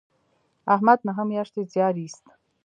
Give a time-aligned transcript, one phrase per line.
[0.73, 2.23] احمد نهه میاشتې زیار ایست.